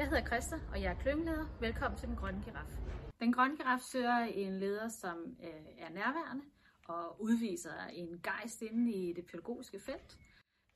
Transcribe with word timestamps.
Jeg 0.00 0.08
hedder 0.08 0.26
Christa, 0.26 0.56
og 0.72 0.82
jeg 0.82 0.92
er 0.92 0.98
klyngeleder. 0.98 1.46
Velkommen 1.60 1.98
til 1.98 2.08
Den 2.08 2.16
Grønne 2.16 2.42
Giraf. 2.44 2.78
Den 3.20 3.32
Grønne 3.32 3.56
Giraf 3.56 3.80
søger 3.80 4.18
en 4.18 4.58
leder, 4.58 4.88
som 4.88 5.36
øh, 5.42 5.48
er 5.78 5.90
nærværende 5.90 6.44
og 6.84 7.22
udviser 7.22 7.86
en 7.92 8.20
gejst 8.22 8.62
inde 8.62 8.92
i 8.92 9.12
det 9.12 9.26
pædagogiske 9.26 9.80
felt. 9.80 10.18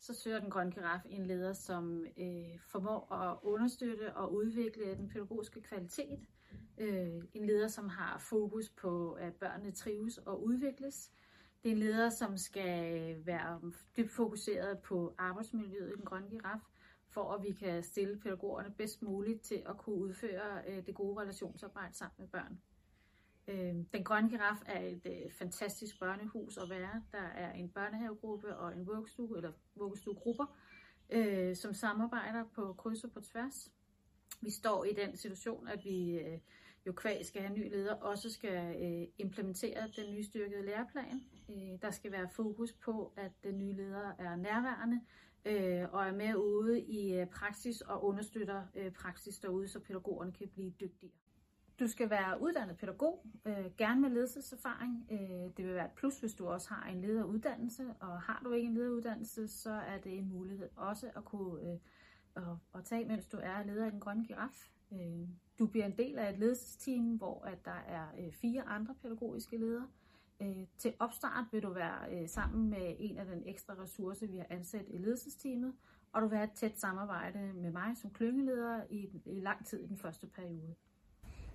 Så 0.00 0.14
søger 0.14 0.40
Den 0.40 0.50
Grønne 0.50 0.72
Giraf 0.72 1.00
en 1.06 1.26
leder, 1.26 1.52
som 1.52 2.06
øh, 2.18 2.58
formår 2.66 3.12
at 3.12 3.38
understøtte 3.42 4.16
og 4.16 4.34
udvikle 4.34 4.94
den 4.96 5.08
pædagogiske 5.08 5.60
kvalitet. 5.60 6.20
Øh, 6.78 7.22
en 7.34 7.46
leder, 7.46 7.68
som 7.68 7.88
har 7.88 8.18
fokus 8.18 8.70
på, 8.70 9.12
at 9.12 9.34
børnene 9.34 9.72
trives 9.72 10.18
og 10.18 10.44
udvikles. 10.44 11.10
Det 11.62 11.68
er 11.68 11.72
en 11.72 11.78
leder, 11.78 12.10
som 12.10 12.36
skal 12.36 13.16
være 13.26 13.60
dybt 13.96 14.10
fokuseret 14.10 14.78
på 14.78 15.14
arbejdsmiljøet 15.18 15.90
i 15.90 15.96
Den 15.96 16.04
Grønne 16.04 16.30
Giraf 16.30 16.60
for 17.14 17.32
at 17.32 17.42
vi 17.42 17.52
kan 17.52 17.82
stille 17.82 18.20
pædagogerne 18.20 18.70
bedst 18.70 19.02
muligt 19.02 19.42
til 19.42 19.62
at 19.66 19.78
kunne 19.78 19.96
udføre 19.96 20.62
øh, 20.68 20.86
det 20.86 20.94
gode 20.94 21.20
relationsarbejde 21.20 21.94
sammen 21.94 22.14
med 22.18 22.28
børn. 22.28 22.60
Øh, 23.48 23.84
den 23.92 24.04
Grønne 24.04 24.30
Giraf 24.30 24.62
er 24.66 24.80
et 24.80 25.06
øh, 25.06 25.32
fantastisk 25.32 26.00
børnehus 26.00 26.56
at 26.56 26.70
være. 26.70 27.02
Der 27.12 27.18
er 27.18 27.52
en 27.52 27.68
børnehavegruppe 27.68 28.56
og 28.56 28.72
en 28.72 28.86
vuggestue, 28.86 29.36
eller 29.36 29.52
vuggestuegrupper, 29.74 30.56
øh, 31.10 31.56
som 31.56 31.74
samarbejder 31.74 32.44
på 32.54 32.72
kryds 32.72 33.04
og 33.04 33.12
på 33.12 33.20
tværs. 33.20 33.72
Vi 34.40 34.50
står 34.50 34.84
i 34.84 34.92
den 34.92 35.16
situation, 35.16 35.68
at 35.68 35.84
vi 35.84 36.18
øh, 36.18 36.38
jo 36.86 36.92
kvæg 36.92 37.26
skal 37.26 37.40
have 37.42 37.56
en 37.56 37.60
ny 37.60 37.70
leder, 37.70 37.94
også 37.94 38.30
skal 38.30 38.82
øh, 38.82 39.08
implementere 39.18 39.88
den 39.96 40.14
nystyrkede 40.14 40.66
læreplan. 40.66 41.22
Øh, 41.50 41.82
der 41.82 41.90
skal 41.90 42.12
være 42.12 42.28
fokus 42.28 42.72
på, 42.72 43.12
at 43.16 43.32
den 43.44 43.58
nye 43.58 43.72
leder 43.72 44.12
er 44.18 44.36
nærværende, 44.36 45.00
øh, 45.44 45.92
og 45.92 46.06
er 46.06 46.12
med 46.12 46.34
ude 46.34 46.82
i 46.82 47.14
øh, 47.14 47.26
praksis 47.26 47.80
og 47.80 48.04
understøtter 48.04 48.62
øh, 48.74 48.92
praksis 48.92 49.38
derude, 49.38 49.68
så 49.68 49.80
pædagogerne 49.80 50.32
kan 50.32 50.48
blive 50.48 50.70
dygtigere. 50.70 51.12
Du 51.80 51.86
skal 51.86 52.10
være 52.10 52.42
uddannet 52.42 52.76
pædagog, 52.76 53.26
øh, 53.46 53.66
gerne 53.78 54.00
med 54.00 54.10
ledelseserfaring. 54.10 55.06
Øh, 55.10 55.56
det 55.56 55.66
vil 55.66 55.74
være 55.74 55.84
et 55.84 55.92
plus, 55.96 56.20
hvis 56.20 56.34
du 56.34 56.48
også 56.48 56.68
har 56.68 56.90
en 56.90 57.00
lederuddannelse, 57.00 57.94
og 58.00 58.20
har 58.22 58.40
du 58.44 58.52
ikke 58.52 58.68
en 58.68 58.74
lederuddannelse, 58.74 59.48
så 59.48 59.70
er 59.70 59.98
det 59.98 60.18
en 60.18 60.28
mulighed 60.28 60.68
også 60.76 61.10
at 61.16 61.24
kunne 61.24 61.62
øh, 61.62 61.78
at, 62.36 62.42
at 62.74 62.84
tage, 62.84 63.04
mens 63.04 63.26
du 63.26 63.36
er 63.42 63.62
leder 63.62 63.86
i 63.86 63.90
den 63.90 64.00
grønne 64.00 64.24
giraf. 64.24 64.70
Øh, 64.92 65.28
du 65.58 65.66
bliver 65.66 65.86
en 65.86 65.98
del 65.98 66.18
af 66.18 66.32
et 66.32 66.38
ledelsesteam, 66.38 67.16
hvor 67.16 67.44
at 67.44 67.64
der 67.64 67.80
er 67.86 68.06
øh, 68.18 68.32
fire 68.32 68.62
andre 68.62 68.94
pædagogiske 69.02 69.56
ledere. 69.56 69.88
Øh, 70.42 70.66
til 70.78 70.94
opstart 70.98 71.44
vil 71.52 71.62
du 71.62 71.72
være 71.72 71.98
øh, 72.12 72.28
sammen 72.28 72.70
med 72.70 72.96
en 72.98 73.18
af 73.18 73.26
den 73.26 73.42
ekstra 73.46 73.74
ressource, 73.82 74.26
vi 74.26 74.36
har 74.36 74.46
ansat 74.50 74.84
i 74.88 74.98
ledelsesteamet, 74.98 75.74
og 76.12 76.22
du 76.22 76.28
vil 76.28 76.38
have 76.38 76.50
et 76.50 76.56
tæt 76.56 76.78
samarbejde 76.78 77.52
med 77.54 77.70
mig 77.70 77.96
som 77.96 78.10
klyngeleder 78.10 78.80
i, 78.90 79.08
i 79.26 79.40
lang 79.40 79.66
tid 79.66 79.80
i 79.84 79.86
den 79.86 79.98
første 79.98 80.26
periode. 80.26 80.74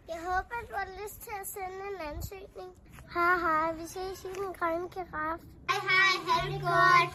Jeg 0.07 0.19
håber, 0.27 0.55
du 0.69 0.75
har 0.75 1.03
lyst 1.03 1.21
til 1.21 1.31
at 1.41 1.47
sende 1.47 1.81
en 1.91 2.15
ansøgning. 2.15 2.71
Hej 3.13 3.37
hej, 3.37 3.73
vi 3.73 3.85
ses 3.87 4.23
i 4.23 4.27
den 4.27 4.53
grønne 4.53 4.89
giraf. 4.89 5.39
Hej 5.69 5.79
hej, 5.89 6.11
ha' 6.27 6.53
det 6.53 6.61
godt. 6.61 7.11